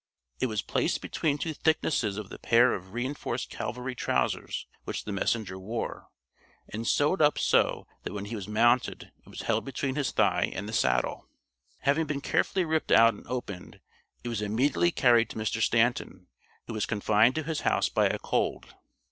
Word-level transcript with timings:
It 0.39 0.47
was 0.47 0.63
placed 0.63 0.99
between 0.99 1.37
two 1.37 1.53
thicknesses 1.53 2.17
of 2.17 2.29
the 2.29 2.39
pair 2.39 2.73
of 2.73 2.91
re 2.93 3.05
enforced 3.05 3.51
cavalry 3.51 3.93
trousers 3.93 4.65
which 4.83 5.05
the 5.05 5.11
messenger 5.11 5.59
wore, 5.59 6.07
and 6.67 6.87
sewed 6.87 7.21
up 7.21 7.37
so 7.37 7.85
that 8.01 8.11
when 8.11 8.25
he 8.25 8.35
was 8.35 8.47
mounted 8.47 9.11
it 9.23 9.29
was 9.29 9.43
held 9.43 9.63
between 9.63 9.93
his 9.93 10.09
thigh 10.09 10.51
and 10.55 10.67
the 10.67 10.73
saddle. 10.73 11.27
Having 11.81 12.07
been 12.07 12.21
carefully 12.21 12.65
ripped 12.65 12.91
out 12.91 13.13
and 13.13 13.27
opened, 13.27 13.79
it 14.23 14.29
was 14.29 14.41
immediately 14.41 14.89
carried 14.89 15.29
to 15.29 15.35
Mr. 15.37 15.61
Stanton, 15.61 16.25
who 16.65 16.73
was 16.73 16.87
confined 16.87 17.35
to 17.35 17.43
his 17.43 17.61
house 17.61 17.87
by 17.87 18.07
a 18.07 18.17
cold. 18.17 18.73